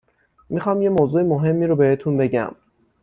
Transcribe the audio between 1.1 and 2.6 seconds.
مهمی رو بهتون بگم.